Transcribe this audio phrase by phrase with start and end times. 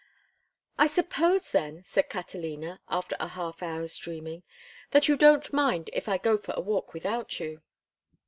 [0.79, 4.41] "I suppose, then," said Catalina, after a half hour's dreaming,
[4.89, 7.61] "that you don't mind if I go for a walk without you?"